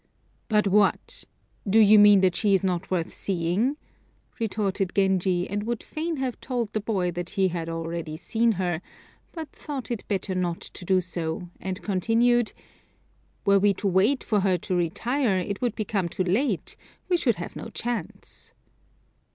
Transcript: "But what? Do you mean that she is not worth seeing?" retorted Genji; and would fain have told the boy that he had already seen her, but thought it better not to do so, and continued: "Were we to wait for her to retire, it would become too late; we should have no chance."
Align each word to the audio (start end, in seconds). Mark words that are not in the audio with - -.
"But 0.47 0.65
what? 0.65 1.25
Do 1.69 1.77
you 1.77 1.99
mean 1.99 2.21
that 2.21 2.35
she 2.35 2.55
is 2.55 2.63
not 2.63 2.89
worth 2.89 3.13
seeing?" 3.13 3.77
retorted 4.39 4.93
Genji; 4.95 5.47
and 5.47 5.61
would 5.61 5.83
fain 5.83 6.17
have 6.17 6.39
told 6.41 6.73
the 6.73 6.79
boy 6.79 7.11
that 7.11 7.29
he 7.37 7.49
had 7.49 7.69
already 7.69 8.17
seen 8.17 8.53
her, 8.53 8.81
but 9.31 9.51
thought 9.51 9.91
it 9.91 10.07
better 10.07 10.33
not 10.33 10.59
to 10.61 10.85
do 10.85 11.01
so, 11.01 11.49
and 11.59 11.83
continued: 11.83 12.53
"Were 13.45 13.59
we 13.59 13.75
to 13.75 13.87
wait 13.87 14.23
for 14.23 14.39
her 14.39 14.57
to 14.57 14.73
retire, 14.75 15.37
it 15.37 15.61
would 15.61 15.75
become 15.75 16.09
too 16.09 16.23
late; 16.23 16.75
we 17.07 17.15
should 17.15 17.35
have 17.35 17.55
no 17.55 17.69
chance." 17.69 18.53